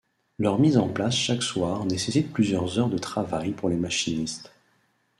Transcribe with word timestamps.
Leur 0.39 0.57
mise 0.57 0.79
en 0.79 0.89
place 0.89 1.13
chaque 1.13 1.43
soir 1.43 1.85
nécessite 1.85 2.33
plusieurs 2.33 2.79
heures 2.79 2.89
de 2.89 2.97
travail 2.97 3.51
pour 3.51 3.69
les 3.69 3.75
machinistes. 3.77 4.51